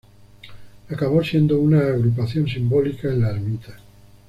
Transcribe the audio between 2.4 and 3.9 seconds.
simbólica en la ermita.